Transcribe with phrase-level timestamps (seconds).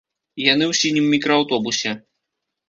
[0.43, 1.91] Яны ў сінім мікрааўтобусе.